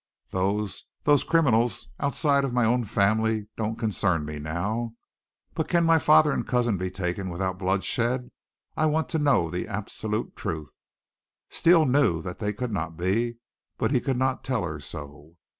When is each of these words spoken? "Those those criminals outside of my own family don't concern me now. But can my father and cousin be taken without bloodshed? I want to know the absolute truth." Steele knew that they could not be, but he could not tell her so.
"Those 0.31 0.85
those 1.03 1.23
criminals 1.23 1.89
outside 1.99 2.43
of 2.43 2.51
my 2.51 2.65
own 2.65 2.85
family 2.85 3.45
don't 3.55 3.75
concern 3.77 4.25
me 4.25 4.39
now. 4.39 4.95
But 5.53 5.67
can 5.67 5.83
my 5.83 5.99
father 5.99 6.31
and 6.31 6.43
cousin 6.43 6.79
be 6.79 6.89
taken 6.89 7.29
without 7.29 7.59
bloodshed? 7.59 8.31
I 8.75 8.87
want 8.87 9.09
to 9.09 9.19
know 9.19 9.51
the 9.51 9.67
absolute 9.67 10.35
truth." 10.35 10.79
Steele 11.49 11.85
knew 11.85 12.19
that 12.23 12.39
they 12.39 12.51
could 12.51 12.71
not 12.71 12.97
be, 12.97 13.37
but 13.77 13.91
he 13.91 13.99
could 14.01 14.17
not 14.17 14.43
tell 14.43 14.63
her 14.63 14.79
so. 14.79 15.35